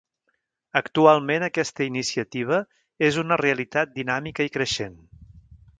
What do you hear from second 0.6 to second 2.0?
Actualment aquesta